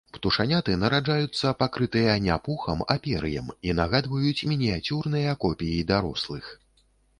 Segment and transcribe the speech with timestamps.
[0.15, 6.53] Птушаняты нараджаюцца пакрытыя не пухам, а пер'ем, і нагадваюць мініяцюрныя копіі дарослых.